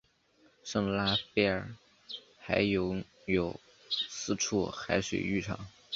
[0.63, 1.75] 圣拉斐尔
[2.39, 5.67] 还拥有四处海水浴场。